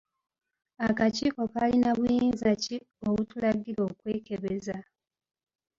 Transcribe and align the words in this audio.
Akakiiko 0.87 1.41
kalina 1.53 1.89
buyinza 1.97 2.49
ki 2.63 2.75
obutulagira 3.07 3.81
okwekebeza? 3.89 4.77